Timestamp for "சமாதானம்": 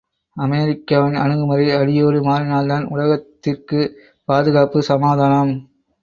4.81-5.53